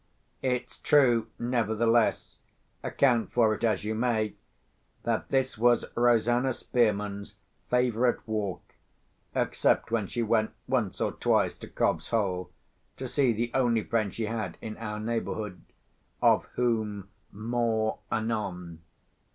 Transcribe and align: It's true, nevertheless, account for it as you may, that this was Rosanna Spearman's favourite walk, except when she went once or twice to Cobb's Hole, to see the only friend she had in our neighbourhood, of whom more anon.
It's 0.41 0.79
true, 0.79 1.27
nevertheless, 1.37 2.39
account 2.81 3.31
for 3.31 3.53
it 3.53 3.63
as 3.63 3.83
you 3.83 3.93
may, 3.93 4.33
that 5.03 5.29
this 5.29 5.59
was 5.59 5.85
Rosanna 5.93 6.53
Spearman's 6.53 7.35
favourite 7.69 8.27
walk, 8.27 8.63
except 9.35 9.91
when 9.91 10.07
she 10.07 10.23
went 10.23 10.53
once 10.67 11.01
or 11.01 11.11
twice 11.11 11.55
to 11.57 11.67
Cobb's 11.67 12.09
Hole, 12.09 12.49
to 12.97 13.07
see 13.07 13.31
the 13.31 13.51
only 13.53 13.83
friend 13.83 14.11
she 14.11 14.25
had 14.25 14.57
in 14.59 14.75
our 14.77 14.99
neighbourhood, 14.99 15.61
of 16.19 16.45
whom 16.55 17.09
more 17.31 17.99
anon. 18.11 18.81